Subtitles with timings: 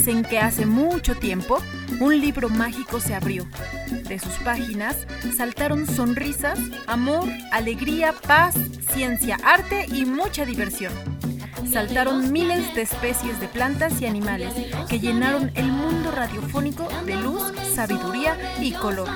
[0.00, 1.58] dicen que hace mucho tiempo
[2.00, 3.46] un libro mágico se abrió.
[4.08, 4.96] De sus páginas
[5.36, 8.54] saltaron sonrisas, amor, alegría, paz,
[8.94, 10.94] ciencia, arte y mucha diversión.
[11.70, 14.54] Saltaron miles de especies de plantas y animales
[14.88, 19.10] que llenaron el mundo radiofónico de luz, sabiduría y color.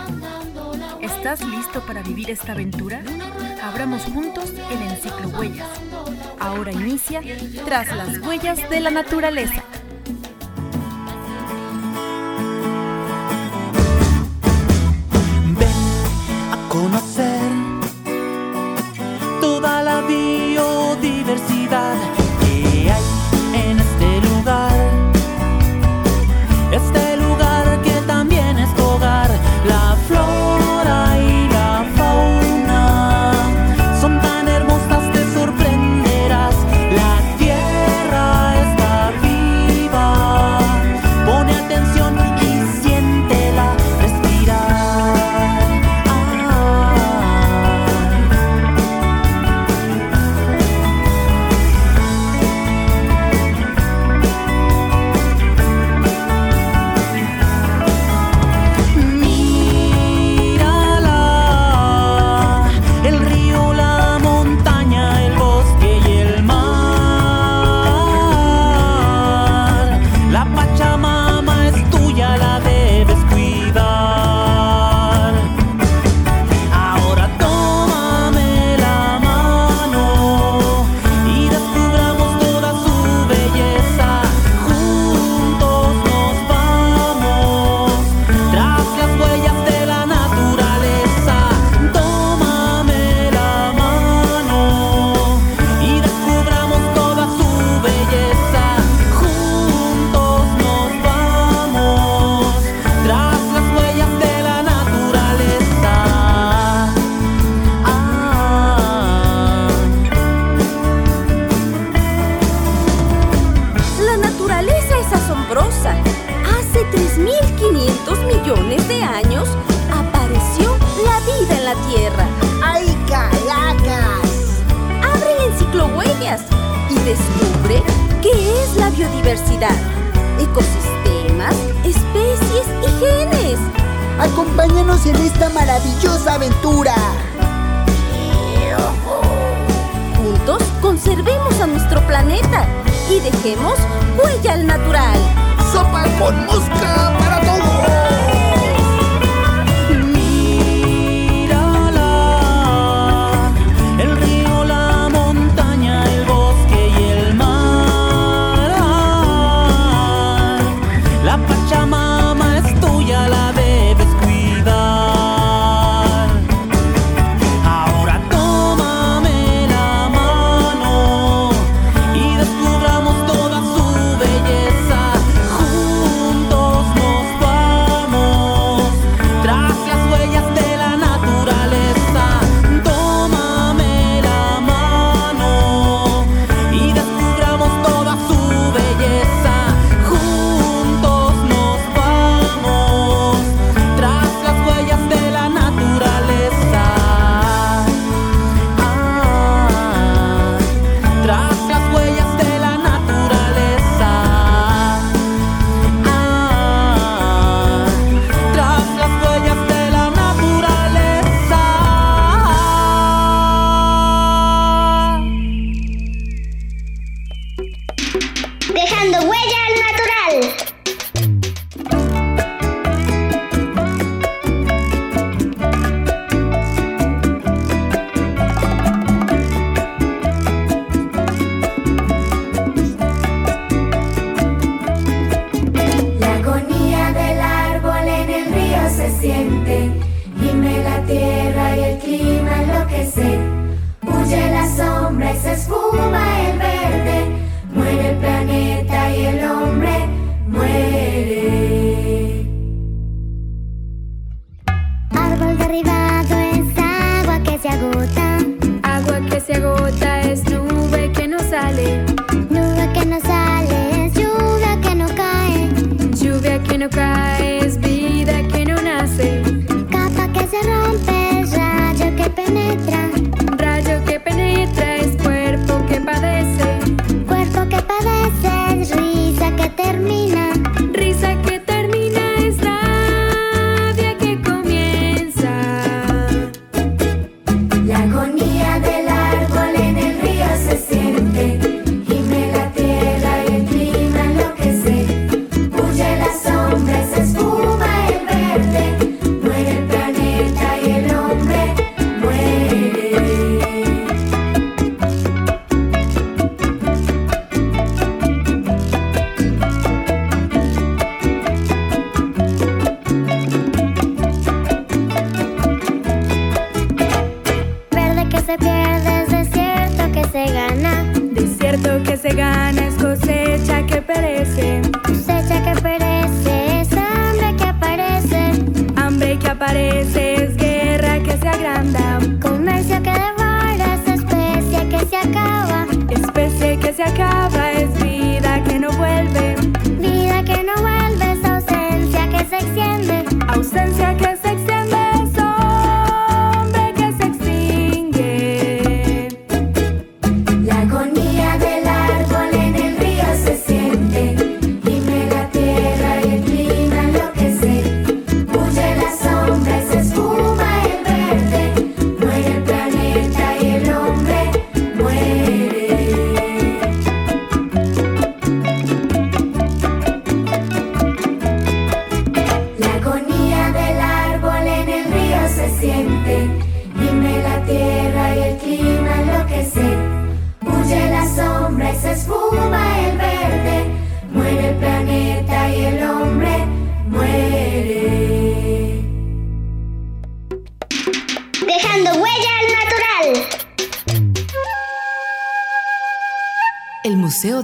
[1.00, 3.00] ¿Estás listo para vivir esta aventura?
[3.62, 5.68] Abramos juntos el Enciclo Huellas.
[6.38, 7.22] Ahora inicia
[7.64, 9.64] Tras las Huellas de la Naturaleza.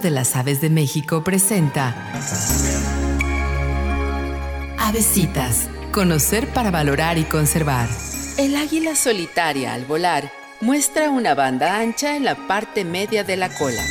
[0.00, 1.94] de las Aves de México presenta
[4.78, 7.88] Avesitas, conocer para valorar y conservar.
[8.38, 10.30] El águila solitaria al volar
[10.60, 13.82] muestra una banda ancha en la parte media de la cola.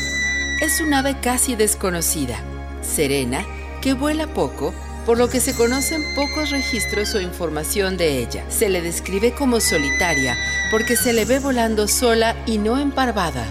[0.62, 2.38] Es un ave casi desconocida,
[2.82, 3.46] serena,
[3.82, 4.74] que vuela poco,
[5.06, 8.44] por lo que se conocen pocos registros o información de ella.
[8.50, 10.36] Se le describe como solitaria
[10.72, 13.46] porque se le ve volando sola y no emparvada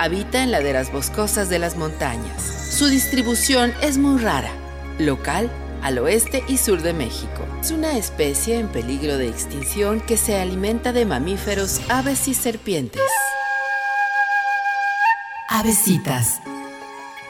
[0.00, 2.42] habita en laderas boscosas de las montañas.
[2.70, 4.50] Su distribución es muy rara,
[4.98, 5.50] local
[5.82, 7.46] al oeste y sur de México.
[7.60, 13.02] Es una especie en peligro de extinción que se alimenta de mamíferos, aves y serpientes.
[15.48, 16.40] Avesitas.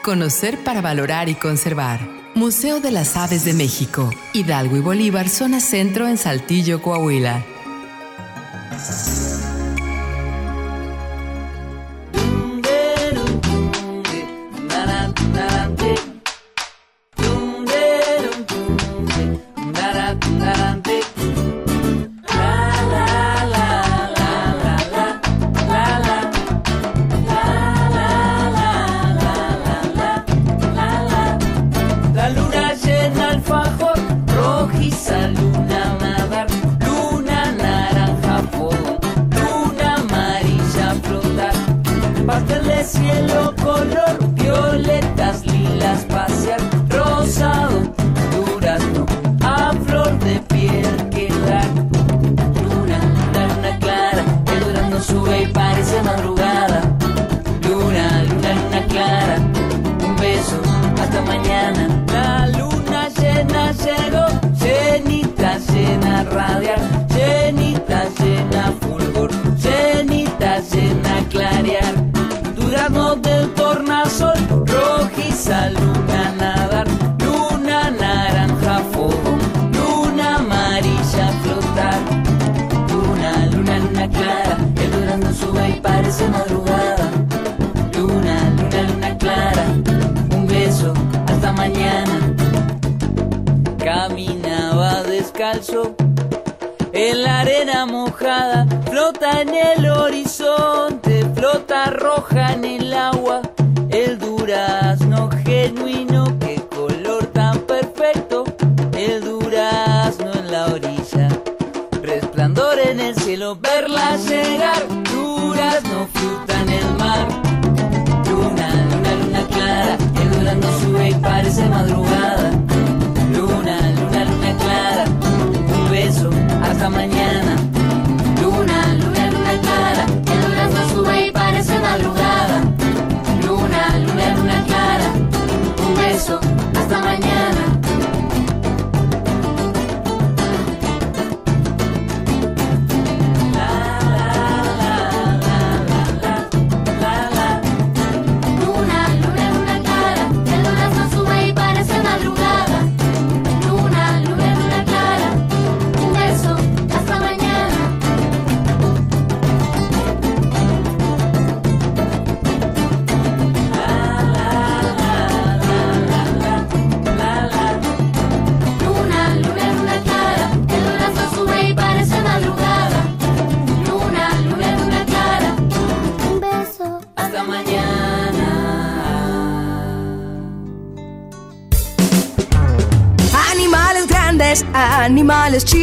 [0.01, 1.99] Conocer para valorar y conservar.
[2.35, 4.09] Museo de las Aves de México.
[4.31, 7.43] Hidalgo y Bolívar, zona centro en Saltillo, Coahuila.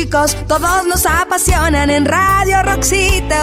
[0.09, 3.35] Todos nos apasionan en Radio Roxito.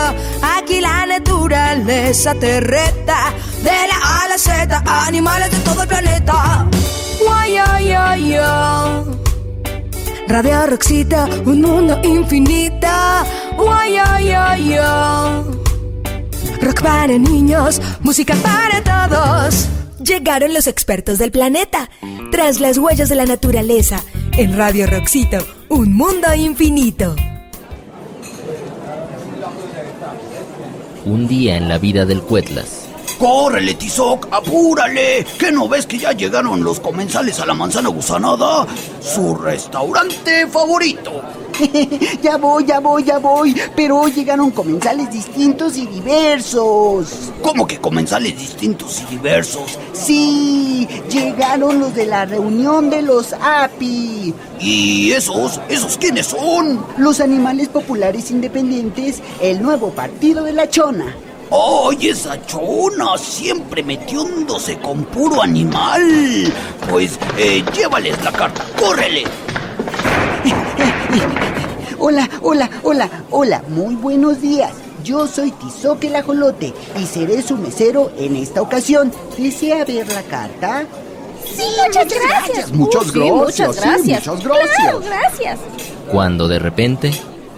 [0.58, 5.88] Aquí la naturaleza te reta, de la A a la Z, animales de todo el
[5.88, 6.68] planeta.
[7.24, 8.38] Guay, ay, ay.
[10.28, 12.88] Radio Roxito, un mundo infinito.
[13.58, 15.44] Guay, ay, ay, ay.
[16.62, 19.68] Rock para niños, música para todos.
[20.00, 21.90] Llegaron los expertos del planeta,
[22.32, 24.04] tras las huellas de la naturaleza,
[24.34, 25.38] en Radio Roxito,
[25.76, 27.14] un mundo infinito.
[31.04, 32.88] Un día en la vida del Cuetlas.
[33.20, 34.28] ¡Córrele, Tizoc!
[34.32, 35.26] ¡Apúrale!
[35.38, 38.66] ¿Qué no ves que ya llegaron los comensales a la manzana gusanada?
[39.02, 41.22] Su restaurante favorito.
[42.22, 43.56] ya voy, ya voy, ya voy.
[43.76, 47.32] Pero hoy llegaron comensales distintos y diversos.
[47.42, 49.80] ¿Cómo que comensales distintos y diversos?
[49.94, 54.34] Sí, llegaron los de la reunión de los API.
[54.60, 55.60] ¿Y esos?
[55.70, 56.86] ¿Esos quiénes son?
[56.98, 61.16] Los animales populares independientes, el nuevo partido de la chona.
[61.52, 63.18] ¡Ay, esa chona!
[63.18, 66.52] Siempre metiéndose con puro animal.
[66.90, 68.66] Pues, eh, llévales la carta.
[68.80, 69.26] ¡Córrele!
[72.00, 74.72] Hola, hola, hola, hola, muy buenos días.
[75.04, 79.12] Yo soy Tizoque el Ajolote y seré su mesero en esta ocasión.
[79.38, 80.86] ¿Desea ver la carta?
[81.46, 82.72] Sí, muchas gracias.
[82.72, 84.28] Muchas Uh, sí, gracias, sí, gracias.
[84.28, 84.76] muchas gracias.
[84.76, 85.60] Claro, gracias.
[86.12, 87.12] Cuando de repente,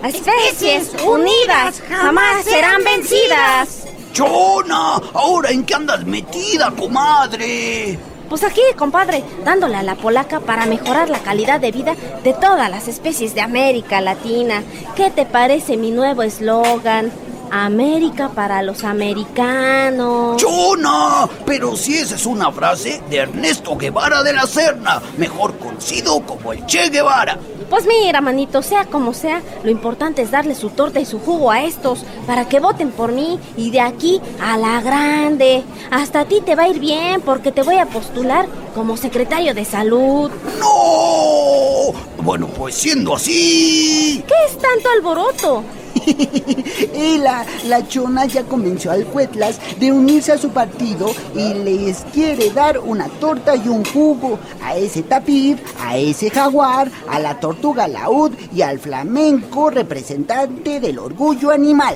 [0.03, 3.85] Especies unidas jamás serán vencidas.
[4.13, 4.95] ¡Chona!
[5.13, 7.97] ¿Ahora en qué andas metida, comadre?
[8.29, 12.69] Pues aquí, compadre, dándole a la polaca para mejorar la calidad de vida de todas
[12.69, 14.63] las especies de América Latina.
[14.95, 17.11] ¿Qué te parece mi nuevo eslogan?
[17.49, 20.35] América para los americanos.
[20.35, 21.29] ¡Chona!
[21.45, 26.51] Pero si esa es una frase de Ernesto Guevara de la Serna, mejor conocido como
[26.51, 27.39] el Che Guevara.
[27.69, 31.51] Pues mira, manito, sea como sea, lo importante es darle su torta y su jugo
[31.51, 35.63] a estos para que voten por mí y de aquí a la grande.
[35.91, 39.53] Hasta a ti te va a ir bien porque te voy a postular como secretario
[39.53, 40.31] de salud.
[40.59, 41.93] ¡No!
[42.23, 44.23] Bueno, pues siendo así...
[44.27, 45.63] ¿Qué es tanto alboroto?
[46.95, 52.05] y la, la chona ya convenció al Cuetlas de unirse a su partido y les
[52.13, 57.39] quiere dar una torta y un jugo a ese tapir, a ese jaguar, a la
[57.39, 61.95] tortuga laúd y al flamenco representante del orgullo animal.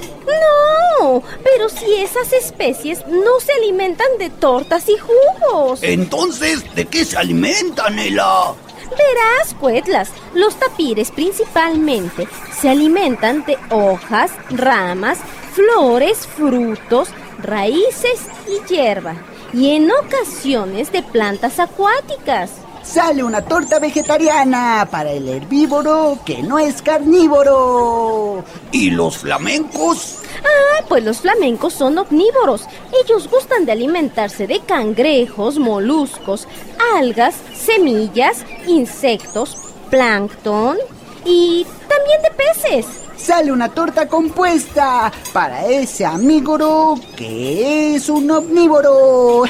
[0.99, 5.79] No, pero si esas especies no se alimentan de tortas y jugos.
[5.83, 8.53] Entonces, ¿de qué se alimentan, Ela?
[8.91, 15.19] Verás, Cuetlas, los tapires principalmente se alimentan de hojas, ramas,
[15.53, 19.15] flores, frutos, raíces y hierba,
[19.53, 22.60] y en ocasiones de plantas acuáticas.
[22.83, 28.43] Sale una torta vegetariana para el herbívoro que no es carnívoro.
[28.71, 30.17] ¿Y los flamencos?
[30.43, 32.65] Ah, pues los flamencos son omnívoros.
[33.03, 36.47] Ellos gustan de alimentarse de cangrejos, moluscos,
[36.95, 39.55] algas, semillas, insectos,
[39.89, 40.77] plancton
[41.23, 42.87] y también de peces.
[43.23, 49.43] Sale una torta compuesta para ese amígoro que es un omnívoro.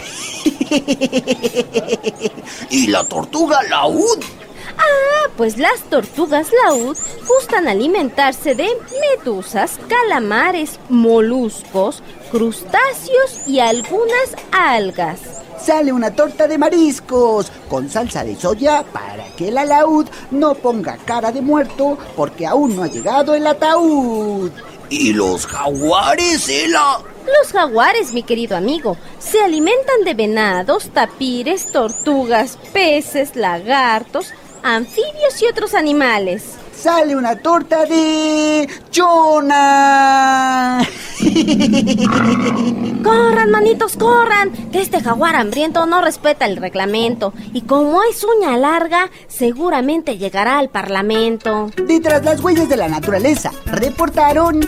[2.70, 4.20] ¿Y la tortuga laúd?
[4.78, 8.68] Ah, pues las tortugas laúd gustan alimentarse de
[9.00, 15.20] medusas, calamares, moluscos, crustáceos y algunas algas.
[15.60, 20.98] Sale una torta de mariscos con salsa de soya para que el alaúd no ponga
[21.06, 24.52] cara de muerto porque aún no ha llegado el ataúd.
[24.90, 27.00] ¿Y los jaguares, Ela?
[27.26, 35.46] Los jaguares, mi querido amigo, se alimentan de venados, tapires, tortugas, peces, lagartos, anfibios y
[35.48, 36.58] otros animales.
[36.76, 40.82] Sale una torta de chona.
[43.04, 48.58] Corran, manitos, corran, que este jaguar hambriento no respeta el reglamento y como es uña
[48.58, 51.70] larga, seguramente llegará al parlamento.
[51.78, 54.66] Detrás las huellas de la naturaleza, reportaron El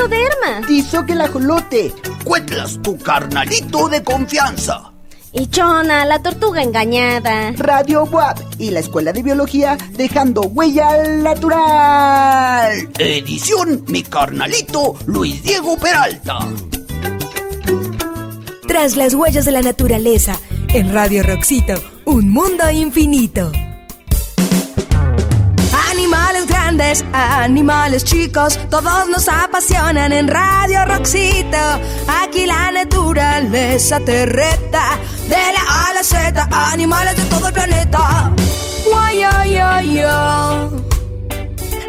[0.00, 1.92] aleloderma Tizoque el ajolote,
[2.24, 4.93] Cuetlas, tu carnalito de confianza.
[5.34, 7.52] Y Chona, la tortuga engañada.
[7.56, 12.88] Radio WAP y la Escuela de Biología dejando huella natural.
[12.98, 16.38] Edición Mi carnalito Luis Diego Peralta.
[18.68, 20.38] Tras las huellas de la naturaleza,
[20.68, 21.74] en Radio Roxito,
[22.04, 23.50] un mundo infinito.
[25.90, 31.58] Animales grandes, animales chicos, todos nos apasionan en Radio Roxito.
[32.08, 34.98] Aquí la naturaleza te reta,
[35.28, 35.92] de la A
[36.50, 38.32] a animales de todo el planeta.
[38.90, 40.70] Guayayayo.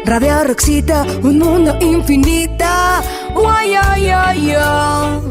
[0.04, 2.64] Radio Roxita, un mundo infinito.
[3.34, 5.22] Guayayayo.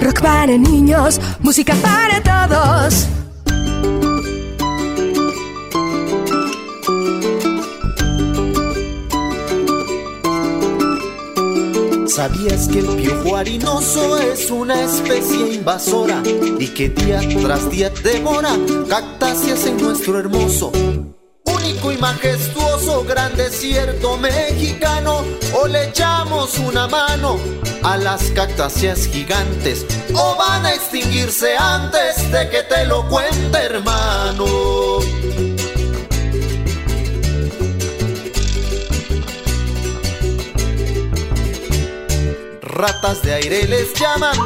[0.00, 3.08] Rock para niños, música para todos.
[12.08, 16.22] ¿Sabías que el piojo harinoso es una especie invasora
[16.58, 18.56] y que día tras día devora
[18.88, 20.72] cactáceas en nuestro hermoso,
[21.44, 25.22] único y majestuoso gran desierto mexicano?
[25.60, 27.38] O le echamos una mano
[27.82, 29.84] a las cactáceas gigantes
[30.14, 35.47] o van a extinguirse antes de que te lo cuente, hermano.
[42.78, 44.36] Ratas de aire les llaman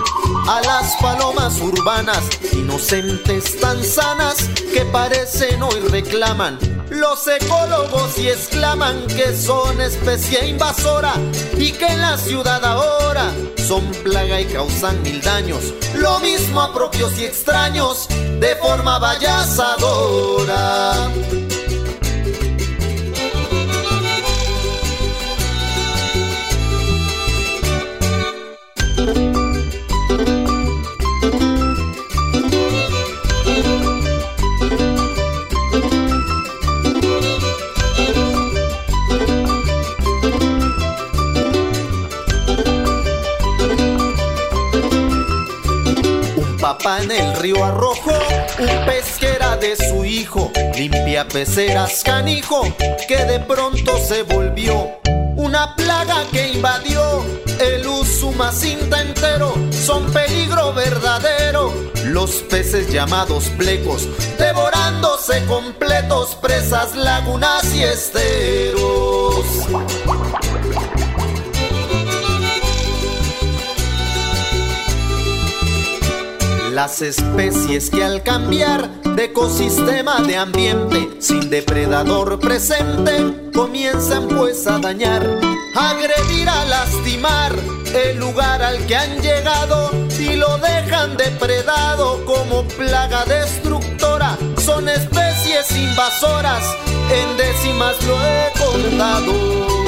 [0.49, 6.59] a las palomas urbanas, inocentes tan sanas que parecen hoy reclaman.
[6.89, 11.13] Los ecólogos y exclaman que son especie invasora
[11.59, 13.31] y que en la ciudad ahora
[13.69, 15.75] son plaga y causan mil daños.
[15.95, 18.09] Lo mismo a propios y extraños
[18.41, 21.11] de forma vallazadora.
[46.85, 48.13] En el río arrojó
[48.59, 52.63] un pez que era de su hijo, limpia peceras canijo,
[53.07, 54.91] que de pronto se volvió
[55.37, 57.25] una plaga que invadió
[57.61, 61.73] el Usumacinta entero, son peligro verdadero.
[62.07, 69.47] Los peces llamados plecos, devorándose completos, presas, lagunas y esteros.
[76.73, 84.79] Las especies que al cambiar de ecosistema de ambiente sin depredador presente comienzan pues a
[84.79, 85.23] dañar,
[85.75, 87.55] agredir, a lastimar
[87.95, 94.39] el lugar al que han llegado y lo dejan depredado como plaga destructora.
[94.57, 96.65] Son especies invasoras,
[97.11, 99.82] en décimas lo he contado.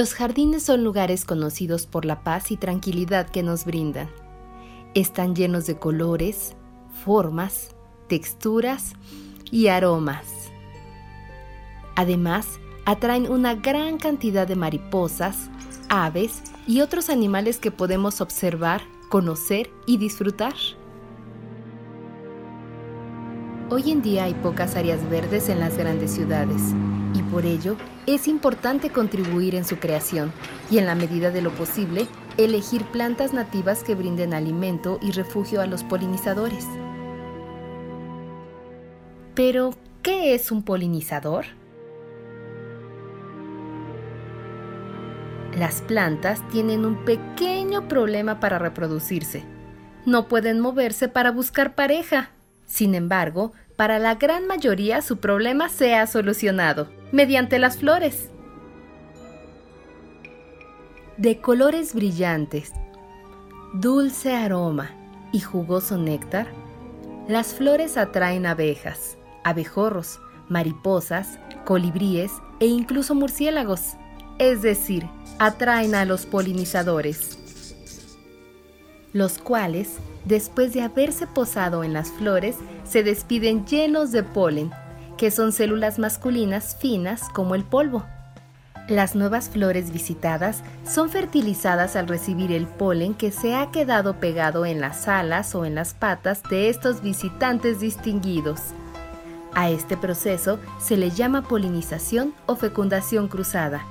[0.00, 4.08] Los jardines son lugares conocidos por la paz y tranquilidad que nos brindan.
[4.94, 6.56] Están llenos de colores,
[7.04, 7.74] formas,
[8.08, 8.94] texturas
[9.50, 10.24] y aromas.
[11.96, 12.46] Además,
[12.86, 15.50] atraen una gran cantidad de mariposas,
[15.90, 20.54] aves y otros animales que podemos observar, conocer y disfrutar.
[23.68, 26.72] Hoy en día hay pocas áreas verdes en las grandes ciudades
[27.12, 27.76] y por ello
[28.14, 30.32] es importante contribuir en su creación
[30.70, 35.60] y en la medida de lo posible elegir plantas nativas que brinden alimento y refugio
[35.60, 36.66] a los polinizadores.
[39.34, 41.44] Pero, ¿qué es un polinizador?
[45.56, 49.44] Las plantas tienen un pequeño problema para reproducirse.
[50.06, 52.30] No pueden moverse para buscar pareja.
[52.64, 58.28] Sin embargo, para la gran mayoría su problema se ha solucionado mediante las flores.
[61.16, 62.72] De colores brillantes,
[63.74, 64.90] dulce aroma
[65.32, 66.48] y jugoso néctar,
[67.28, 73.94] las flores atraen abejas, abejorros, mariposas, colibríes e incluso murciélagos,
[74.38, 75.06] es decir,
[75.38, 77.38] atraen a los polinizadores,
[79.12, 84.70] los cuales después de haberse posado en las flores, se despiden llenos de polen,
[85.20, 88.06] que son células masculinas finas como el polvo.
[88.88, 94.64] Las nuevas flores visitadas son fertilizadas al recibir el polen que se ha quedado pegado
[94.64, 98.60] en las alas o en las patas de estos visitantes distinguidos.
[99.54, 103.84] A este proceso se le llama polinización o fecundación cruzada.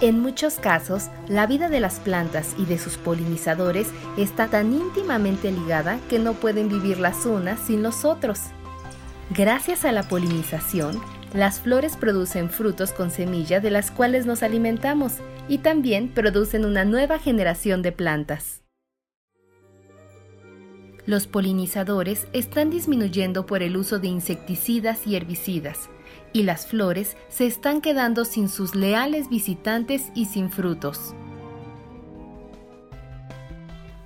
[0.00, 5.52] En muchos casos, la vida de las plantas y de sus polinizadores está tan íntimamente
[5.52, 8.40] ligada que no pueden vivir las unas sin los otros.
[9.32, 11.00] Gracias a la polinización,
[11.32, 16.84] las flores producen frutos con semillas de las cuales nos alimentamos y también producen una
[16.84, 18.62] nueva generación de plantas.
[21.06, 25.90] Los polinizadores están disminuyendo por el uso de insecticidas y herbicidas,
[26.32, 31.14] y las flores se están quedando sin sus leales visitantes y sin frutos.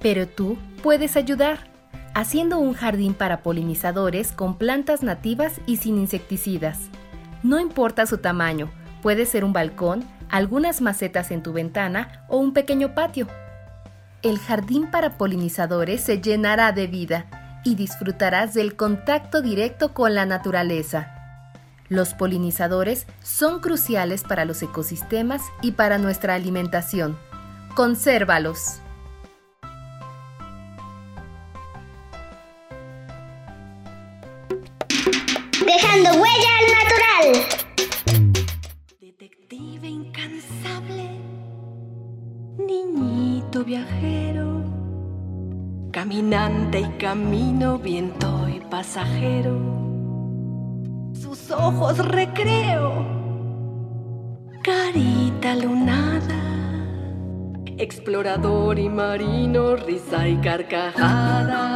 [0.01, 1.74] Pero tú puedes ayudar
[2.14, 6.79] haciendo un jardín para polinizadores con plantas nativas y sin insecticidas.
[7.42, 8.70] No importa su tamaño,
[9.03, 13.27] puede ser un balcón, algunas macetas en tu ventana o un pequeño patio.
[14.22, 17.27] El jardín para polinizadores se llenará de vida
[17.64, 21.11] y disfrutarás del contacto directo con la naturaleza.
[21.88, 27.18] Los polinizadores son cruciales para los ecosistemas y para nuestra alimentación.
[27.74, 28.81] Consérvalos.
[39.87, 41.11] Incansable,
[42.57, 44.64] niñito viajero,
[45.92, 49.61] caminante y camino, viento y pasajero.
[51.12, 53.05] Sus ojos recreo,
[54.62, 56.40] carita lunada,
[57.77, 61.75] explorador y marino, risa y carcajada.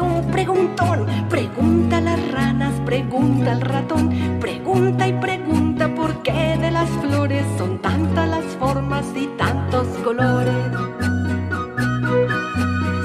[0.00, 1.06] Un preguntón.
[1.28, 4.10] Pregunta a las ranas, pregunta al ratón.
[4.40, 10.54] Pregunta y pregunta por qué de las flores son tantas las formas y tantos colores.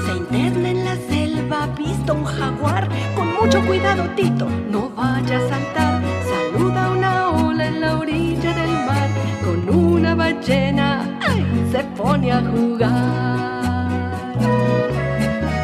[0.06, 2.88] Se interna en la selva, ha visto un jaguar.
[3.14, 6.02] Con mucho cuidado, Tito, no vaya a saltar.
[6.32, 9.08] Saluda una ola en la orilla del mar.
[9.44, 11.50] Con una ballena, ¡ay!
[11.70, 13.60] se pone a jugar.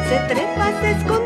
[0.09, 1.16] Se trepa, se esconde,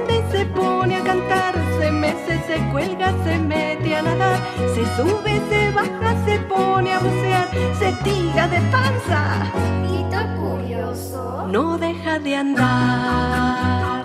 [4.96, 7.50] sube, se baja, se pone a bucear,
[7.80, 9.52] se tira de panza.
[9.88, 11.48] Tito curioso.
[11.48, 14.04] No deja de andar.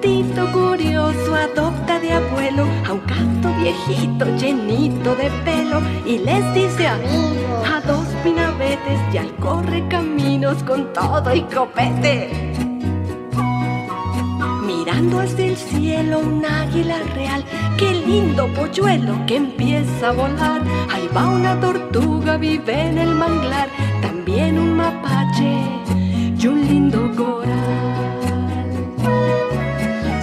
[0.00, 6.86] Tito curioso adopta de abuelo a un canto viejito llenito de pelo y les dice
[6.86, 12.69] amigo a dos pinabetes y al corre caminos con todo y copete.
[14.80, 17.44] Mirando hacia el cielo un águila real,
[17.76, 20.62] qué lindo polluelo que empieza a volar.
[20.90, 23.68] Ahí va una tortuga, vive en el manglar,
[24.00, 25.66] también un mapache
[26.38, 28.20] y un lindo coral.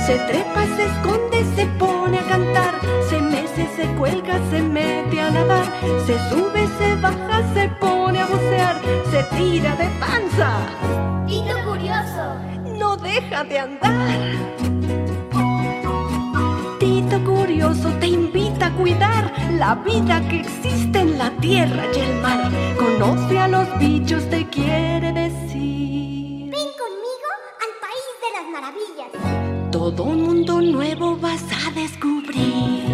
[0.08, 2.74] Se trepa, se esconde, se pone a cantar,
[3.08, 5.66] se mece, se cuelga, se mete a nadar,
[6.08, 10.50] se sube, se baja, se pone a bucear, se tira de panza.
[11.28, 12.57] Tito curioso.
[12.98, 14.18] No deja de andar.
[16.80, 22.16] Tito curioso te invita a cuidar la vida que existe en la tierra y el
[22.22, 22.52] mar.
[22.78, 26.50] Conoce a los bichos, te quiere decir.
[26.50, 27.30] Ven conmigo
[27.64, 29.72] al país de las maravillas.
[29.72, 32.87] Todo un mundo nuevo vas a descubrir.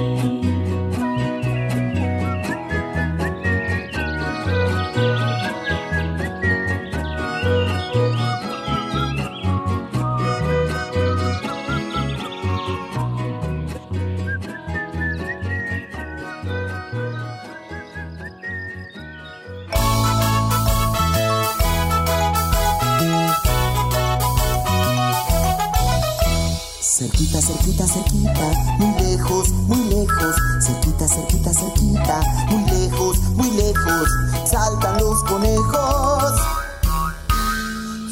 [27.04, 34.08] Cerquita, cerquita, cerquita, muy lejos, muy lejos, cerquita, cerquita, cerquita, muy lejos, muy lejos,
[34.46, 36.34] saltan los conejos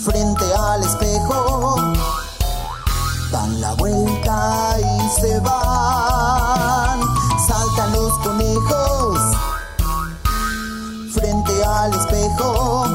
[0.03, 1.75] frente al espejo,
[3.31, 6.99] dan la vuelta y se van,
[7.47, 9.19] saltan los conejos
[11.13, 12.87] frente al espejo,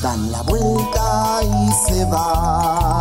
[0.00, 2.93] dan la vuelta y se van.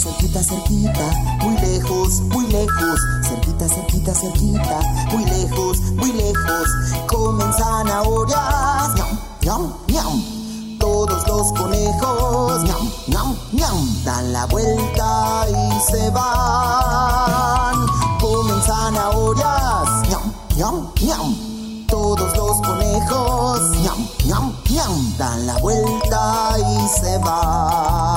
[0.00, 4.80] Cerquita, cerquita, muy lejos, muy lejos, cerquita, cerquita, cerquita,
[5.12, 6.68] muy lejos, muy lejos,
[7.06, 15.92] comen zanahorias, ñam, ñam, ñam, todos los conejos, ñam, ñam, ñam, dan la vuelta y
[15.92, 17.86] se van,
[18.20, 26.88] comen zanahorias, ñam, ñam, ñam, todos los conejos, ñam, ñam, ñam, dan la vuelta y
[26.88, 28.09] se van.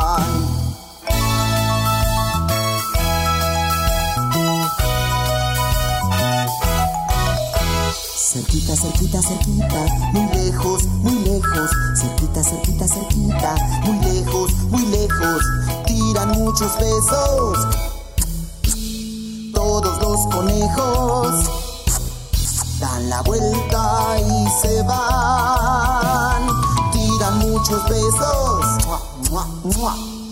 [8.54, 11.72] Cerquita, cerquita, cerquita, muy lejos, muy lejos.
[11.96, 15.44] Cerquita, cerquita, cerquita, muy lejos, muy lejos.
[15.88, 17.68] Tiran muchos besos.
[19.56, 21.50] Todos los conejos
[22.80, 26.48] dan la vuelta y se van.
[26.92, 28.86] Tiran muchos besos.
[28.86, 30.23] Mua, mua, mua.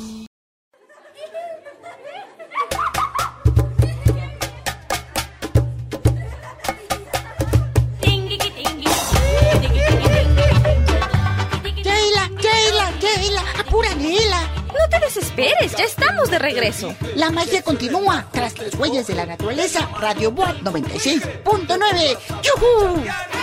[15.36, 16.94] Desesperes, ya estamos de regreso.
[17.16, 19.88] La magia continúa tras las huellas de la naturaleza.
[20.00, 22.18] Radio Boat 96.9.
[22.44, 23.41] ¡Yujú!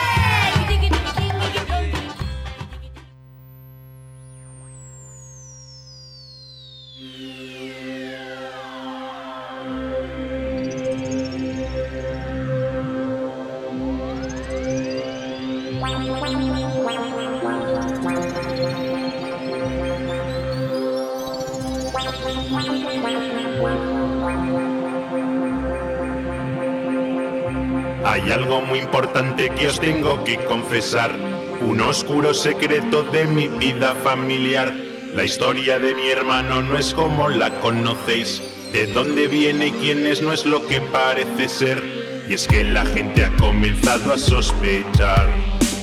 [28.88, 31.14] Importante que os tengo que confesar,
[31.60, 34.72] un oscuro secreto de mi vida familiar.
[35.14, 38.40] La historia de mi hermano no es como la conocéis,
[38.72, 41.84] de dónde viene y quién es no es lo que parece ser.
[42.30, 45.28] Y es que la gente ha comenzado a sospechar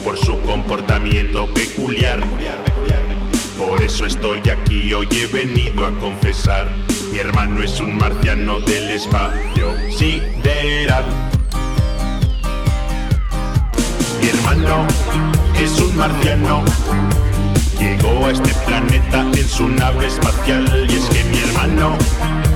[0.04, 2.22] por su comportamiento peculiar.
[3.56, 6.68] Por eso estoy aquí, hoy he venido a confesar.
[7.12, 11.25] Mi hermano es un marciano del espacio sideral.
[14.56, 16.64] Mi es un marciano.
[17.78, 20.88] Llegó a este planeta en su nave espacial.
[20.90, 21.98] Y es que mi hermano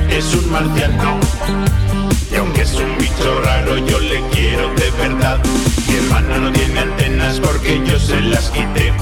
[0.09, 1.19] es un marciano.
[2.31, 5.39] Y aunque es un bicho raro, yo le quiero de verdad.
[5.88, 8.93] Mi hermano no tiene antenas porque yo se las quité.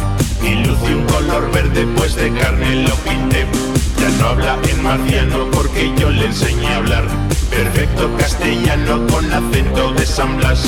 [0.41, 3.45] Y luce un color verde, pues de carne lo pinté.
[3.99, 7.03] Ya no habla en marciano porque yo le enseñé a hablar.
[7.51, 10.67] Perfecto castellano con acento de San Blas.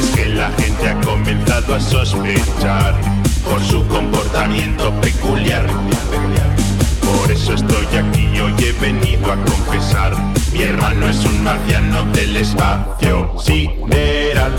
[0.00, 2.94] Es que la gente ha comenzado a sospechar
[3.44, 5.66] por su comportamiento peculiar.
[7.04, 10.14] Por eso estoy aquí, hoy he venido a confesar.
[10.54, 14.52] Mi hermano es un marciano del espacio sideral.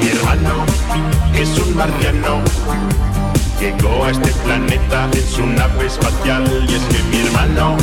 [0.00, 0.64] Mi hermano
[1.34, 2.40] es un marciano.
[3.60, 6.44] Llegó a este planeta en su nave espacial.
[6.66, 7.76] Y es que mi hermano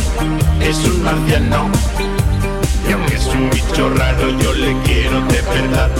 [0.59, 2.18] es un marciano.
[2.89, 5.91] Y aunque es un bicho raro, yo le quiero de verdad.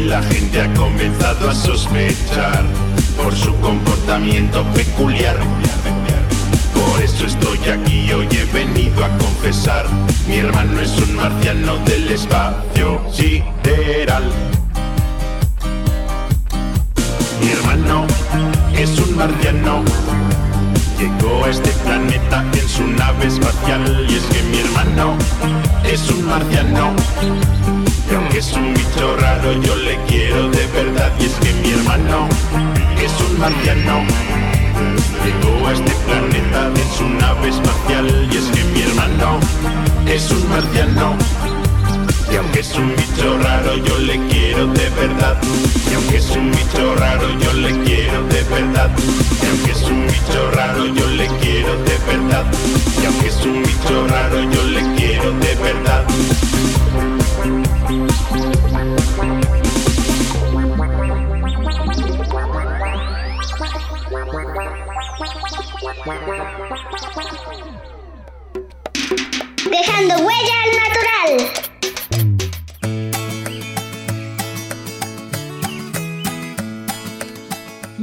[0.00, 2.64] La gente ha comenzado a sospechar
[3.16, 5.36] por su comportamiento peculiar.
[6.74, 9.86] Por eso estoy aquí, hoy he venido a confesar.
[10.28, 14.24] Mi hermano es un marciano del espacio sideral.
[17.40, 18.06] Mi hermano
[18.76, 20.15] es un marciano.
[20.98, 24.06] Llegó a este planeta en su nave espacial.
[24.08, 25.16] Y es que mi hermano
[25.84, 26.94] es un marciano.
[28.10, 31.12] Y aunque es un bicho raro, yo le quiero de verdad.
[31.20, 32.28] Y es que mi hermano
[33.02, 34.04] es un marciano.
[35.24, 38.28] Llegó a este planeta en su nave espacial.
[38.32, 39.40] Y es que mi hermano
[40.06, 41.55] es un marciano.
[42.30, 45.40] Y aunque es un bicho raro, yo le quiero de verdad.
[45.90, 48.90] Y aunque es un bicho raro, yo le quiero de verdad.
[49.42, 52.44] Y aunque es un bicho raro, yo le quiero de verdad.
[53.02, 56.06] Y aunque es un bicho raro, yo le quiero de verdad.
[69.70, 71.75] Dejando huella al natural.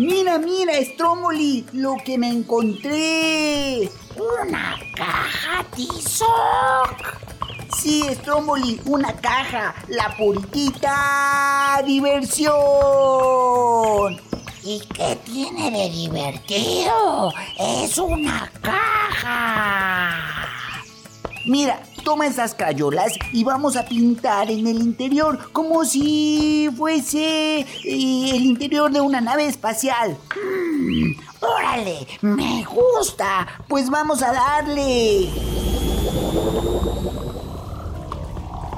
[0.04, 3.89] Mira, mira, Stromoli, lo que me encontré.
[4.18, 7.22] Una caja Tizoc.
[7.78, 9.74] Sí, Stromboli, una caja.
[9.88, 12.52] La puritita diversión.
[14.62, 17.32] ¿Y qué tiene de divertido?
[17.58, 20.34] Es una caja.
[21.45, 27.65] Mira, toma esas crayolas y vamos a pintar en el interior como si fuese eh,
[27.84, 30.17] el interior de una nave espacial.
[30.36, 33.47] Mm, órale, me gusta.
[33.67, 35.29] Pues vamos a darle.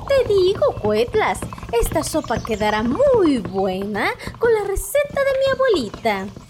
[0.08, 1.40] Te digo, Cuetlas,
[1.80, 6.45] esta sopa quedará muy buena con la receta de mi abuelita.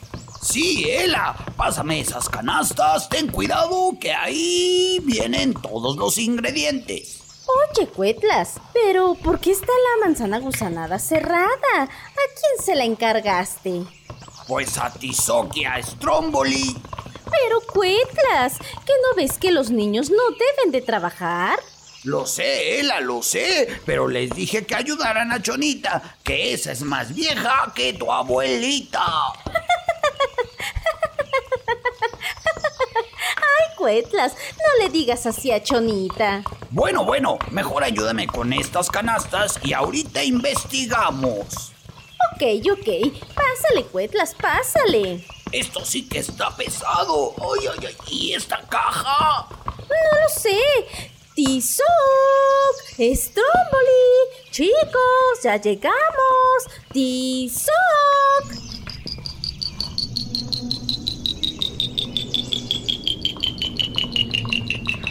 [0.45, 3.09] Sí, Ela, pásame esas canastas.
[3.09, 7.43] Ten cuidado que ahí vienen todos los ingredientes.
[7.47, 11.49] Oye, Cuetlas, pero ¿por qué está la manzana gusanada cerrada?
[11.81, 13.85] ¿A quién se la encargaste?
[14.47, 16.77] Pues a Tizoc y a Stromboli.
[17.23, 21.57] Pero, Cuetlas, ¿que no ves que los niños no deben de trabajar?
[22.03, 26.83] Lo sé, Ela, lo sé, pero les dije que ayudaran a Chonita, que esa es
[26.83, 29.03] más vieja que tu abuelita.
[33.85, 36.43] No le digas así a Chonita.
[36.71, 41.71] Bueno, bueno, mejor ayúdame con estas canastas y ahorita investigamos.
[42.33, 45.23] Ok, ok, pásale, Cuetlas, pásale.
[45.51, 47.35] Esto sí que está pesado.
[47.37, 49.47] Ay, ay, ay, ¿y esta caja?
[49.77, 50.59] No lo sé.
[51.35, 51.85] Tizoc,
[52.97, 54.15] Stromboli,
[54.49, 56.63] chicos, ya llegamos.
[56.91, 58.74] Tizoc.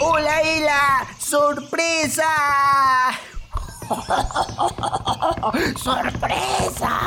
[0.07, 1.07] ¡Hola, Ela!
[1.19, 2.29] ¡Sorpresa!
[5.83, 7.01] ¡Sorpresa!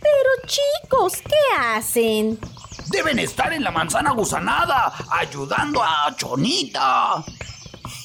[0.00, 2.40] Pero chicos, ¿qué hacen?
[2.86, 7.22] Deben estar en la manzana gusanada, ayudando a Chonita.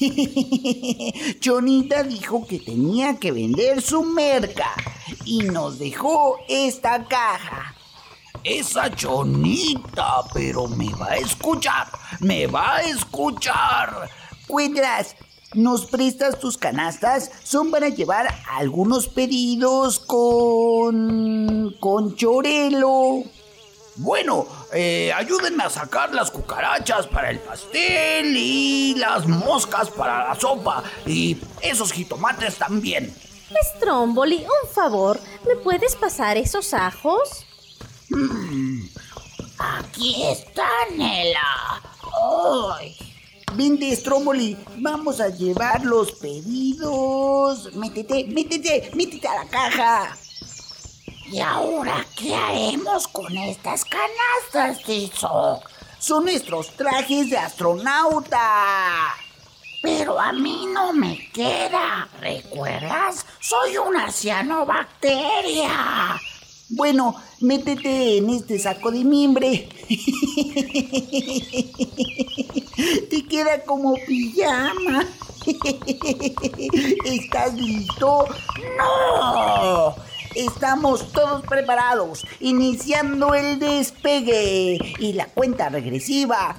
[1.40, 4.74] Chonita dijo que tenía que vender su merca
[5.24, 7.74] y nos dejó esta caja.
[8.44, 11.88] Esa Chonita, pero me va a escuchar,
[12.20, 14.08] me va a escuchar.
[14.46, 15.16] Cuidras,
[15.54, 17.30] ¿nos prestas tus canastas?
[17.42, 21.76] Son para llevar algunos pedidos con...
[21.80, 23.24] con chorelo.
[23.98, 30.34] Bueno, eh, ayúdenme a sacar las cucarachas para el pastel y las moscas para la
[30.38, 33.14] sopa y esos jitomates también.
[33.76, 37.46] Stromboli, un favor, ¿me puedes pasar esos ajos?
[38.10, 38.75] Mm,
[39.58, 41.82] aquí están, Ela.
[42.78, 42.96] ¡Ay!
[43.54, 47.74] Vente, Stromboli, vamos a llevar los pedidos.
[47.74, 50.16] Métete, métete, métete a la caja.
[51.30, 55.68] ¿Y ahora qué haremos con estas canastas, Tizoc?
[55.98, 59.14] Son nuestros trajes de astronauta.
[59.82, 62.08] Pero a mí no me queda.
[62.20, 63.26] ¿Recuerdas?
[63.40, 66.20] Soy una cianobacteria.
[66.68, 69.68] Bueno, métete en este saco de mimbre.
[73.08, 75.06] Te queda como pijama.
[77.04, 78.26] ¿Estás listo?
[78.78, 79.94] ¡No!
[80.34, 86.56] Estamos todos preparados, iniciando el despegue y la cuenta regresiva.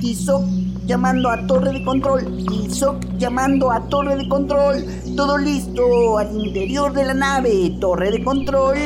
[0.00, 0.44] Tizoc
[0.90, 2.36] llamando a torre de control.
[2.48, 4.84] Tizoc llamando a torre de control.
[5.16, 7.76] Todo listo al interior de la nave.
[7.80, 8.76] Torre de control.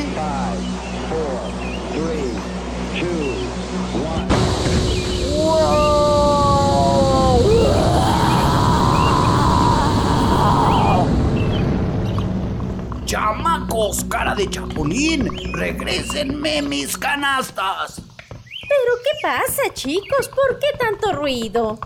[13.05, 15.27] ¡Chamacos, cara de chapulín!
[15.53, 17.99] ¡Regrésenme mis canastas!
[18.29, 20.27] ¿Pero qué pasa, chicos?
[20.27, 21.79] ¿Por qué tanto ruido?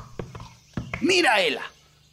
[1.02, 1.62] Mira, Ela.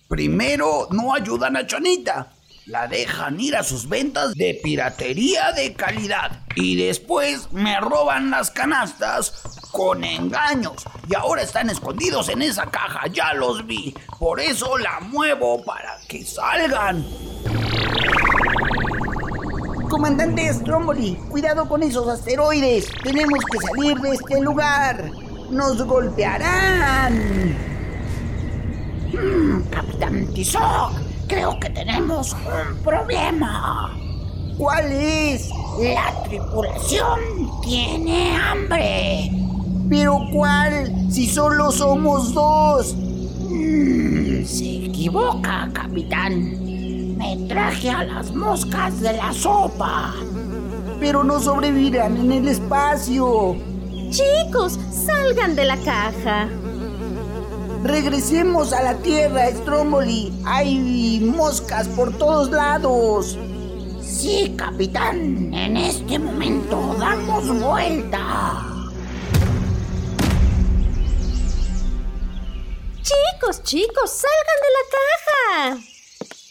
[0.09, 2.33] Primero no ayudan a Chonita.
[2.67, 6.41] La dejan ir a sus ventas de piratería de calidad.
[6.57, 10.85] Y después me roban las canastas con engaños.
[11.09, 13.07] Y ahora están escondidos en esa caja.
[13.13, 13.95] Ya los vi.
[14.19, 17.07] Por eso la muevo para que salgan.
[19.89, 22.91] Comandante Stromboli, cuidado con esos asteroides.
[23.03, 25.11] Tenemos que salir de este lugar.
[25.51, 27.76] Nos golpearán.
[29.13, 30.93] Mm, Capitán Tizoc,
[31.29, 33.97] creo que tenemos un problema.
[34.59, 35.51] ¿Cuál es?
[35.79, 37.21] La tripulación
[37.63, 39.31] tiene hambre.
[39.89, 40.93] ¿Pero cuál?
[41.11, 42.97] Si solo somos dos.
[42.97, 47.17] Mm, se equivoca, capitán.
[47.17, 50.15] Me traje a las moscas de la sopa.
[50.99, 53.57] Pero no sobrevivirán en el espacio.
[54.11, 56.49] Chicos, salgan de la caja.
[57.87, 60.33] Regresemos a la tierra, Stromboli.
[60.45, 63.39] Hay moscas por todos lados.
[64.03, 65.55] Sí, capitán.
[65.55, 68.65] En este momento damos vuelta.
[73.03, 75.85] Chicos, chicos, salgan de la caja.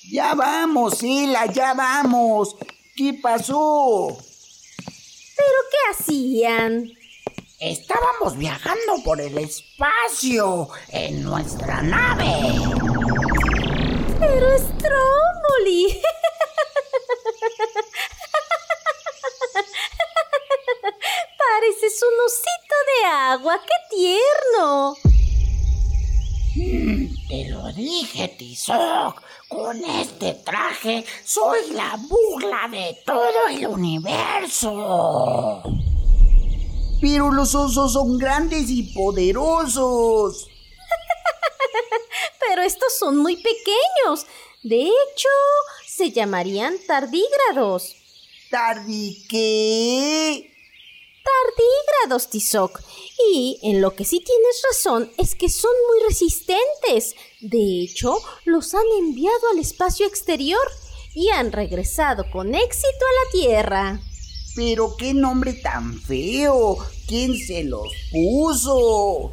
[0.09, 2.55] Ya vamos, Ela, ya vamos.
[2.95, 4.17] ¿Qué pasó?
[5.35, 7.04] ¿Pero qué hacían?
[7.59, 12.25] Estábamos viajando por el espacio en nuestra nave.
[14.19, 16.01] Pero Stromboli.
[21.37, 24.95] Pareces un osito de agua, qué tierno.
[26.55, 29.21] Mm, Te lo dije, Tizoc.
[29.47, 34.73] Con este traje soy la burla de todo el universo.
[37.01, 40.47] Pero los osos son grandes y poderosos.
[42.47, 44.25] Pero estos son muy pequeños.
[44.63, 45.29] De hecho,
[45.87, 47.95] se llamarían tardígrados.
[48.49, 50.51] ¿Tardi qué?
[51.23, 52.81] Tardígrados, Tizoc.
[53.31, 57.15] Y en lo que sí tienes razón es que son muy resistentes.
[57.41, 60.65] De hecho, los han enviado al espacio exterior
[61.13, 64.01] y han regresado con éxito a la Tierra.
[64.55, 66.77] Pero qué nombre tan feo.
[67.07, 69.31] ¿Quién se los puso?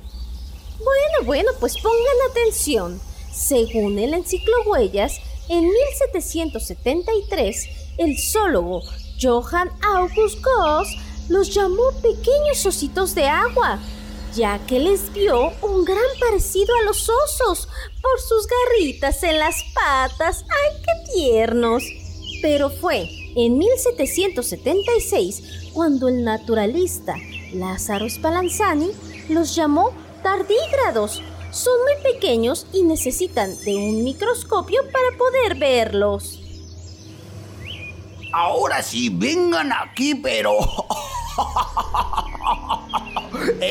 [0.78, 3.00] Bueno, bueno, pues pongan atención.
[3.32, 7.68] Según el Enciclohuellas, en 1773,
[7.98, 8.82] el zoólogo
[9.20, 10.88] Johann August Goss
[11.28, 13.78] los llamó pequeños ositos de agua,
[14.34, 17.68] ya que les vio un gran parecido a los osos
[18.00, 20.44] por sus garritas en las patas.
[20.48, 21.84] ¡Ay, qué tiernos!
[22.42, 27.14] Pero fue en 1776 cuando el naturalista
[27.54, 28.90] Lázaro Spallanzani
[29.28, 31.22] los llamó tardígrados.
[31.50, 36.40] Son muy pequeños y necesitan de un microscopio para poder verlos.
[38.32, 40.56] Ahora sí, vengan aquí, pero...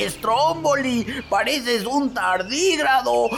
[0.10, 3.30] Stromboli, pareces un tardígrado.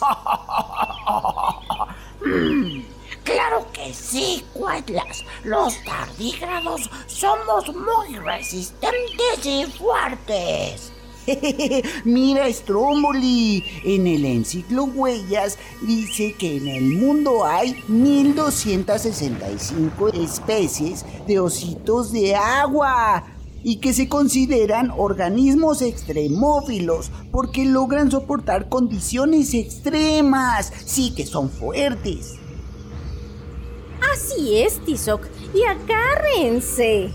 [3.24, 5.24] Claro que sí, Cuetlas.
[5.44, 10.92] Los tardígrados somos muy resistentes y fuertes.
[12.04, 22.10] Mira, Stromboli, en el Enciclohuellas dice que en el mundo hay 1265 especies de ositos
[22.10, 23.24] de agua
[23.62, 30.72] y que se consideran organismos extremófilos porque logran soportar condiciones extremas.
[30.84, 32.41] Sí que son fuertes.
[34.10, 37.10] Así es, Tizoc, y agárrense.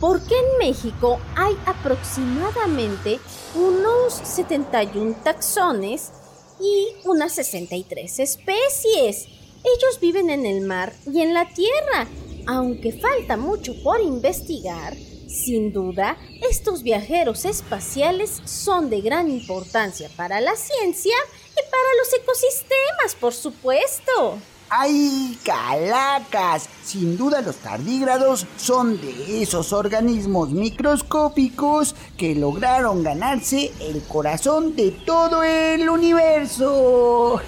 [0.00, 3.18] Porque en México hay aproximadamente
[3.54, 6.12] unos 71 taxones
[6.60, 9.26] y unas 63 especies.
[9.64, 12.06] Ellos viven en el mar y en la tierra.
[12.46, 14.96] Aunque falta mucho por investigar,
[15.28, 16.16] sin duda,
[16.48, 21.16] estos viajeros espaciales son de gran importancia para la ciencia
[21.52, 24.38] y para los ecosistemas, por supuesto.
[24.70, 26.68] ¡Ay, calacas!
[26.84, 34.90] Sin duda los tardígrados son de esos organismos microscópicos que lograron ganarse el corazón de
[34.90, 37.40] todo el universo.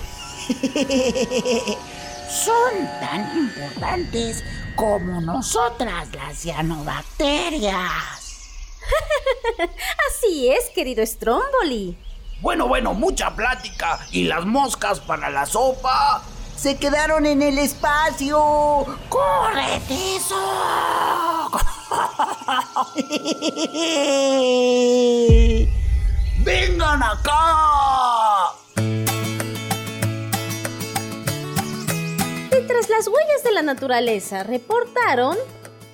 [2.31, 4.43] Son tan importantes
[4.77, 7.75] como nosotras las cianobacterias.
[10.09, 11.99] Así es, querido Stromboli.
[12.41, 13.99] Bueno, bueno, mucha plática.
[14.13, 16.23] ¿Y las moscas para la sopa?
[16.61, 18.85] Se quedaron en el espacio.
[19.09, 20.37] ¡Corre, Tizoc!
[26.45, 28.53] ¡Vengan acá!
[32.51, 35.39] Mientras las huellas de la naturaleza reportaron...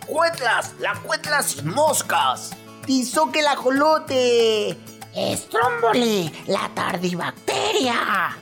[0.05, 0.75] ¡Cuetlas!
[0.81, 2.51] ¡La cuetla sin moscas!
[2.85, 4.77] ¡Tizoc el ajolote!
[5.15, 6.33] ¡Stromboli!
[6.49, 8.37] ¡La tardibacteria!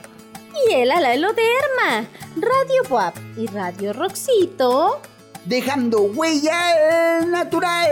[0.54, 5.00] Y el alaeloderma, Radio Boab y Radio Roxito.
[5.44, 7.90] Dejando huella natural.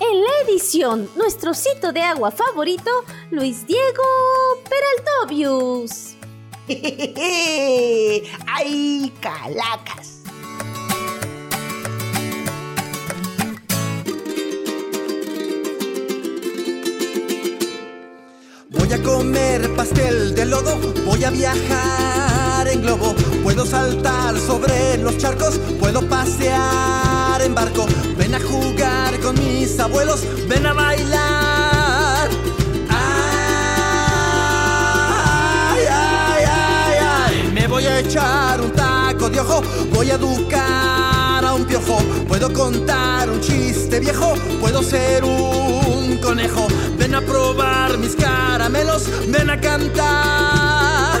[0.00, 2.90] En la edición, nuestro sitio de agua favorito,
[3.30, 4.02] Luis Diego
[4.68, 6.14] Peraltobius.
[8.46, 10.09] ¡Ay, calacas!
[18.90, 20.76] Voy a comer pastel de lodo,
[21.06, 27.86] voy a viajar en globo, puedo saltar sobre los charcos, puedo pasear en barco,
[28.18, 32.30] ven a jugar con mis abuelos, ven a bailar.
[37.54, 39.62] Me voy a echar un taco de ojo,
[39.92, 45.89] voy a educar a un piojo, puedo contar un chiste viejo, puedo ser un
[46.20, 46.68] conejo,
[46.98, 51.20] ven a probar mis caramelos, ven a cantar.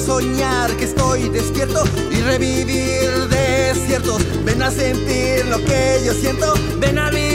[0.00, 4.22] Soñar que estoy despierto y revivir desiertos.
[4.44, 7.29] Ven a sentir lo que yo siento, ven a vivir.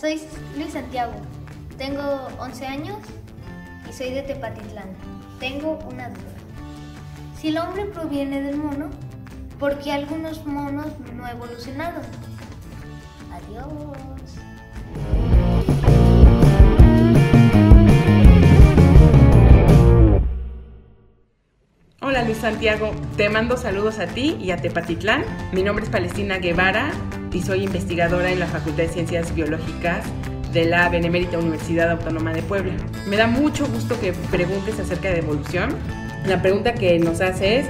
[0.00, 0.20] Soy
[0.56, 1.14] Luis Santiago,
[1.76, 2.98] tengo 11 años
[3.90, 4.90] y soy de Tepatitlán.
[5.40, 6.20] Tengo una duda.
[7.36, 8.90] Si el hombre proviene del mono,
[9.58, 10.86] ¿por qué algunos monos
[11.16, 12.02] no evolucionaron?
[13.32, 13.66] Adiós.
[22.00, 25.24] Hola Luis Santiago, te mando saludos a ti y a Tepatitlán.
[25.52, 26.92] Mi nombre es Palestina Guevara
[27.42, 30.04] soy investigadora en la Facultad de Ciencias Biológicas
[30.52, 32.72] de la Benemérita Universidad Autónoma de Puebla.
[33.06, 35.70] Me da mucho gusto que preguntes acerca de evolución.
[36.26, 37.66] La pregunta que nos haces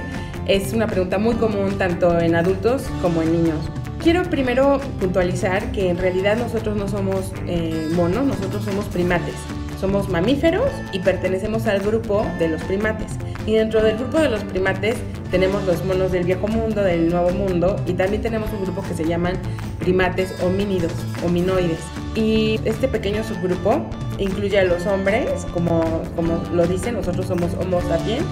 [0.47, 3.59] es una pregunta muy común tanto en adultos como en niños.
[4.01, 9.35] Quiero primero puntualizar que en realidad nosotros no somos eh, monos, nosotros somos primates.
[9.79, 13.13] Somos mamíferos y pertenecemos al grupo de los primates.
[13.45, 14.97] Y dentro del grupo de los primates
[15.31, 18.93] tenemos los monos del viejo mundo, del nuevo mundo, y también tenemos un grupo que
[18.93, 19.33] se llaman
[19.79, 20.91] primates homínidos,
[21.25, 21.79] hominoides.
[22.15, 23.85] Y este pequeño subgrupo
[24.17, 28.25] incluye a los hombres, como, como lo dicen, nosotros somos Homo sapiens,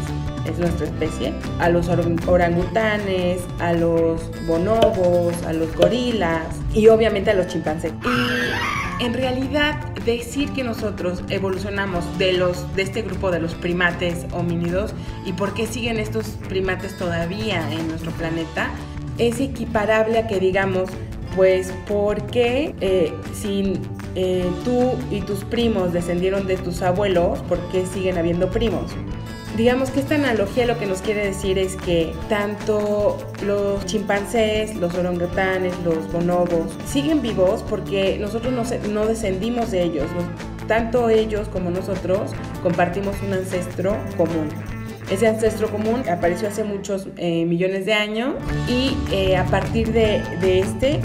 [0.50, 7.32] es nuestra especie, a los or- orangutanes, a los bonobos, a los gorilas y obviamente
[7.32, 7.92] a los chimpancés.
[8.04, 14.26] Y en realidad decir que nosotros evolucionamos de los de este grupo de los primates
[14.32, 14.94] homínidos
[15.26, 18.70] y por qué siguen estos primates todavía en nuestro planeta
[19.18, 20.90] es equiparable a que digamos
[21.36, 23.74] pues porque eh, si
[24.16, 28.96] eh, tú y tus primos descendieron de tus abuelos, ¿por qué siguen habiendo primos?
[29.58, 34.94] Digamos que esta analogía lo que nos quiere decir es que tanto los chimpancés, los
[34.94, 38.54] orangutanes, los bonobos siguen vivos porque nosotros
[38.88, 40.06] no, descendimos de ellos.
[40.68, 44.48] Tanto ellos como nosotros compartimos un ancestro común.
[45.10, 48.36] Ese ancestro común apareció hace muchos eh, millones de años
[48.70, 51.00] y eh, a partir de este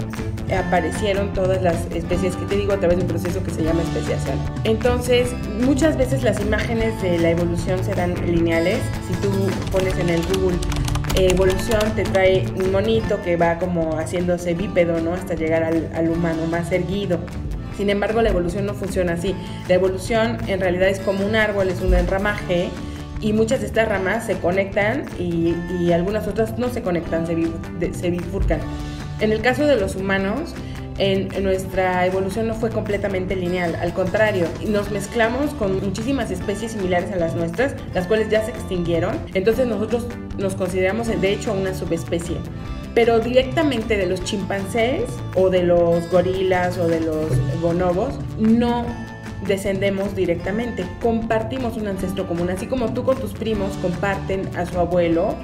[0.55, 3.81] aparecieron todas las especies que te digo a través de un proceso que se llama
[3.81, 4.37] especiación.
[4.63, 5.29] Entonces,
[5.61, 8.79] muchas veces las imágenes de la evolución serán lineales.
[9.07, 9.29] Si tú
[9.71, 10.57] pones en el Google
[11.15, 15.13] eh, evolución, te trae un monito que va como haciéndose bípedo, ¿no?
[15.13, 17.19] Hasta llegar al, humano más erguido.
[17.77, 19.35] Sin embargo, la evolución no funciona así.
[19.67, 22.69] La evolución en realidad es como un árbol, es un enramaje
[23.21, 25.53] y muchas de estas ramas se conectan y,
[25.91, 28.59] algunas otras no se conectan, se bifurcan.
[29.19, 30.53] En el caso de los humanos,
[30.97, 36.73] en, en nuestra evolución no fue completamente lineal, al contrario, nos mezclamos con muchísimas especies
[36.73, 40.07] similares a las nuestras, las cuales ya se extinguieron, entonces nosotros
[40.37, 42.37] nos consideramos de hecho una subespecie.
[42.93, 45.03] Pero directamente de los chimpancés
[45.35, 47.27] o de los gorilas o de los
[47.59, 48.85] bonobos, no
[49.47, 54.79] descendemos directamente, compartimos un ancestro común, así como tú con tus primos comparten a su
[54.79, 55.35] abuelo,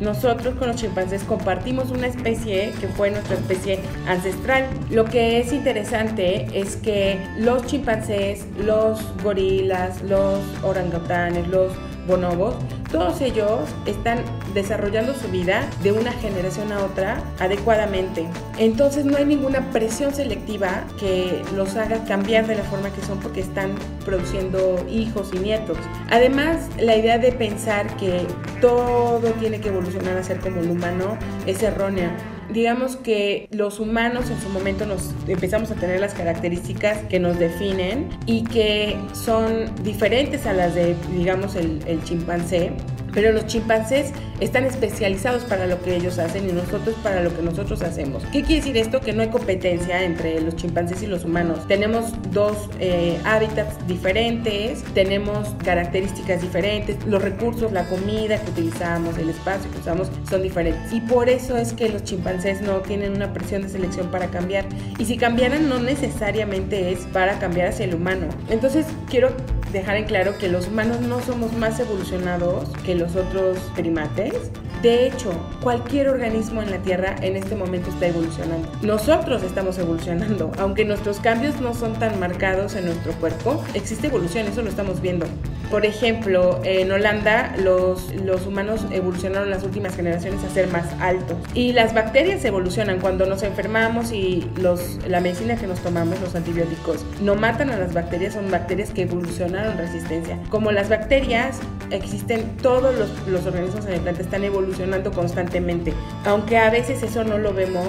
[0.00, 4.68] nosotros con los chimpancés compartimos una especie que fue nuestra especie ancestral.
[4.90, 11.72] Lo que es interesante es que los chimpancés, los gorilas, los orangutanes, los
[12.08, 12.56] bonobos,
[12.90, 18.26] todos ellos están desarrollando su vida de una generación a otra adecuadamente.
[18.58, 23.20] Entonces no hay ninguna presión selectiva que los haga cambiar de la forma que son
[23.20, 25.76] porque están produciendo hijos y nietos.
[26.10, 28.26] Además, la idea de pensar que
[28.60, 32.16] todo tiene que evolucionar a ser como el humano es errónea
[32.52, 37.38] digamos que los humanos en su momento nos empezamos a tener las características que nos
[37.38, 42.72] definen y que son diferentes a las de, digamos, el, el chimpancé.
[43.18, 47.42] Pero los chimpancés están especializados para lo que ellos hacen y nosotros para lo que
[47.42, 48.22] nosotros hacemos.
[48.26, 49.00] ¿Qué quiere decir esto?
[49.00, 51.66] Que no hay competencia entre los chimpancés y los humanos.
[51.66, 59.30] Tenemos dos eh, hábitats diferentes, tenemos características diferentes, los recursos, la comida que utilizamos, el
[59.30, 60.92] espacio que usamos son diferentes.
[60.92, 64.64] Y por eso es que los chimpancés no tienen una presión de selección para cambiar.
[64.96, 68.28] Y si cambiaran no necesariamente es para cambiar hacia el humano.
[68.48, 69.32] Entonces quiero
[69.72, 74.34] dejar en claro que los humanos no somos más evolucionados que los otros primates.
[74.82, 78.68] De hecho, cualquier organismo en la Tierra en este momento está evolucionando.
[78.82, 84.46] Nosotros estamos evolucionando, aunque nuestros cambios no son tan marcados en nuestro cuerpo, existe evolución,
[84.46, 85.26] eso lo estamos viendo.
[85.68, 91.36] Por ejemplo, en Holanda los, los humanos evolucionaron las últimas generaciones a ser más altos.
[91.54, 96.34] Y las bacterias evolucionan cuando nos enfermamos y los, la medicina que nos tomamos, los
[96.34, 100.38] antibióticos, no matan a las bacterias, son bacterias que evolucionaron resistencia.
[100.48, 101.58] Como las bacterias,
[101.90, 104.67] existen todos los, los organismos en el planeta, están evolucionando
[105.12, 105.92] constantemente.
[106.24, 107.86] Aunque a veces eso no lo vemos,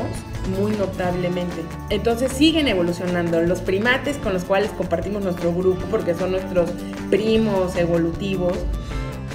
[0.60, 1.62] muy notablemente.
[1.90, 6.72] Entonces siguen evolucionando los primates con los cuales compartimos nuestro grupo porque son nuestros
[7.10, 8.58] primos evolutivos,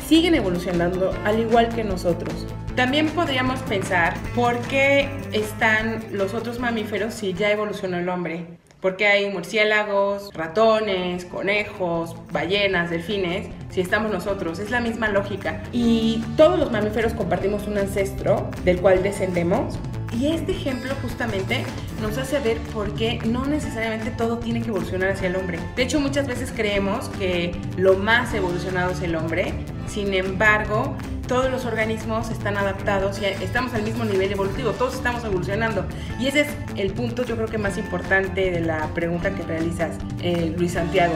[0.08, 2.46] siguen evolucionando al igual que nosotros.
[2.76, 8.46] También podríamos pensar por qué están los otros mamíferos si ya evolucionó el hombre.
[8.80, 14.60] Porque hay murciélagos, ratones, conejos, ballenas, delfines, si estamos nosotros.
[14.60, 15.62] Es la misma lógica.
[15.72, 19.76] Y todos los mamíferos compartimos un ancestro del cual descendemos.
[20.16, 21.64] Y este ejemplo justamente
[22.00, 25.58] nos hace ver por qué no necesariamente todo tiene que evolucionar hacia el hombre.
[25.74, 29.52] De hecho, muchas veces creemos que lo más evolucionado es el hombre.
[29.88, 30.96] Sin embargo,
[31.26, 35.84] todos los organismos están adaptados y estamos al mismo nivel evolutivo, todos estamos evolucionando.
[36.20, 39.96] Y ese es el punto yo creo que más importante de la pregunta que realizas,
[40.22, 41.14] eh, Luis Santiago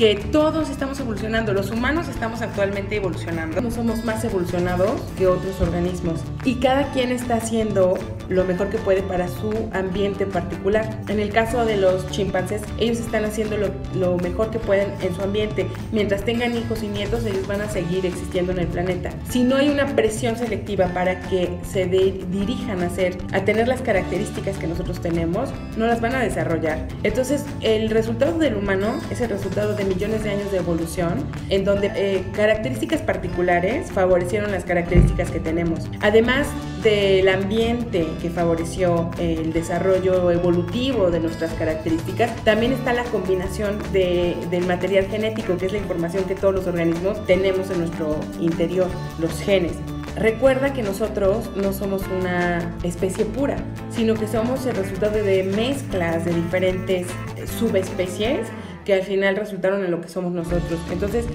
[0.00, 5.60] que todos estamos evolucionando, los humanos estamos actualmente evolucionando, no somos más evolucionados que otros
[5.60, 7.98] organismos y cada quien está haciendo
[8.30, 11.02] lo mejor que puede para su ambiente particular.
[11.08, 15.14] En el caso de los chimpancés, ellos están haciendo lo, lo mejor que pueden en
[15.14, 15.66] su ambiente.
[15.92, 19.10] Mientras tengan hijos y nietos, ellos van a seguir existiendo en el planeta.
[19.28, 23.68] Si no hay una presión selectiva para que se de- dirijan a hacer, a tener
[23.68, 26.88] las características que nosotros tenemos, no las van a desarrollar.
[27.02, 31.64] Entonces, el resultado del humano es el resultado de millones de años de evolución, en
[31.64, 35.80] donde eh, características particulares favorecieron las características que tenemos.
[36.00, 36.46] Además
[36.82, 44.36] del ambiente que favoreció el desarrollo evolutivo de nuestras características, también está la combinación de-
[44.50, 48.86] del material genético, que es la información que todos los organismos tenemos en nuestro interior,
[49.18, 49.72] los genes.
[50.16, 53.56] Recuerda que nosotros no somos una especie pura,
[53.90, 58.40] sino que somos el resultado de mezclas de diferentes eh, subespecies
[58.84, 60.80] que al final resultaron en lo que somos nosotros.
[60.90, 61.26] Entonces,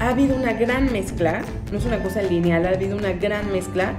[0.00, 3.94] ha habido una gran mezcla, no es una cosa lineal, ha habido una gran mezcla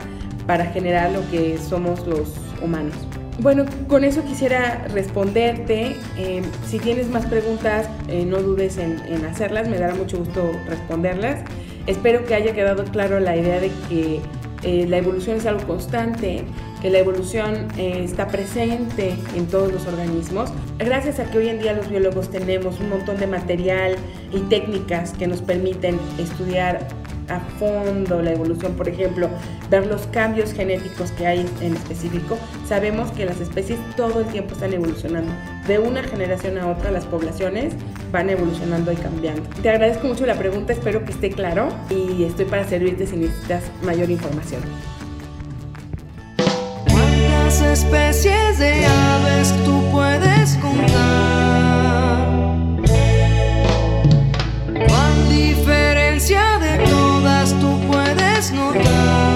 [0.47, 2.95] para generar lo que somos los humanos.
[3.39, 5.95] Bueno, con eso quisiera responderte.
[6.17, 11.43] Eh, si tienes más preguntas, eh, no dudes en, hacerlas, me dará mucho gusto responderlas.
[11.85, 14.21] Espero que haya quedado claro la idea de que
[14.63, 16.45] eh, la evolución es algo constante,
[16.89, 20.51] la evolución eh, está presente en todos los organismos.
[20.77, 23.95] Gracias a que hoy en día los biólogos tenemos un montón de material
[24.31, 26.87] y técnicas que nos permiten estudiar
[27.29, 29.29] a fondo la evolución, por ejemplo,
[29.69, 34.53] ver los cambios genéticos que hay en específico, sabemos que las especies todo el tiempo
[34.53, 35.31] están evolucionando.
[35.67, 37.73] De una generación a otra las poblaciones
[38.11, 39.41] van evolucionando y cambiando.
[39.61, 43.63] Te agradezco mucho la pregunta, espero que esté claro y estoy para servirte si necesitas
[43.83, 44.61] mayor información.
[47.45, 52.27] ¿Cuántas especies de aves tú puedes contar?
[54.87, 59.34] ¿Cuán diferencia de todas tú puedes notar?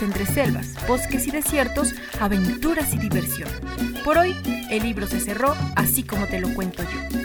[0.00, 3.48] Entre selvas, bosques y desiertos aventuras y diversión.
[4.04, 4.34] Por hoy,
[4.70, 7.18] el libro se cerró así como te lo cuento yo.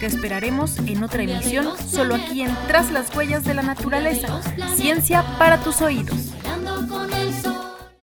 [0.00, 4.40] Te esperaremos en otra emisión, solo aquí en Tras las huellas de la naturaleza.
[4.74, 6.23] Ciencia para tus oídos.